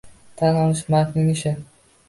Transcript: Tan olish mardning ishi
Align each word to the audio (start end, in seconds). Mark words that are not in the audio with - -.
Tan 0.41 0.57
olish 0.61 0.81
mardning 0.95 1.31
ishi 1.37 1.55